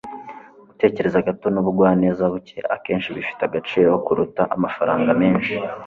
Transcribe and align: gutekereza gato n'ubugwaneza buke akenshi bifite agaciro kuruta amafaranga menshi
gutekereza 0.69 1.25
gato 1.27 1.47
n'ubugwaneza 1.51 2.23
buke 2.33 2.57
akenshi 2.75 3.09
bifite 3.17 3.41
agaciro 3.45 3.91
kuruta 4.05 4.41
amafaranga 4.55 5.11
menshi 5.21 5.53